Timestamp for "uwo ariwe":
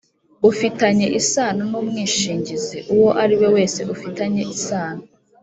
2.93-3.47